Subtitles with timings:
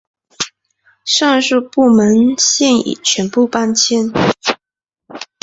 [1.05, 4.11] 上述部门现已全部搬迁。